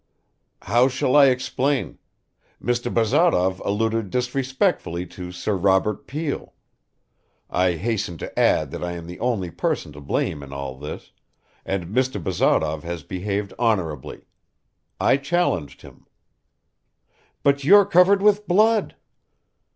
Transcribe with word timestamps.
"How 0.63 0.87
shall 0.87 1.15
I 1.15 1.27
explain? 1.27 1.99
Mr. 2.59 2.91
Bazarov 2.91 3.61
alluded 3.63 4.09
disrespectfully 4.09 5.05
to 5.05 5.31
Sir 5.31 5.55
Robert 5.55 6.07
Peel. 6.07 6.55
I 7.51 7.73
hasten 7.73 8.17
to 8.17 8.39
add 8.39 8.71
that 8.71 8.83
I 8.83 8.93
am 8.93 9.05
the 9.05 9.19
only 9.19 9.51
person 9.51 9.91
to 9.91 10.01
blame 10.01 10.41
in 10.41 10.51
all 10.51 10.75
this, 10.75 11.11
and 11.67 11.85
Mr. 11.85 12.19
Bazarov 12.19 12.81
has 12.81 13.03
behaved 13.03 13.53
honorably. 13.59 14.25
I 14.99 15.17
challenged 15.17 15.83
him." 15.83 16.07
"But 17.43 17.63
you're 17.63 17.85
covered 17.85 18.23
with 18.23 18.47
blood!" 18.47 18.95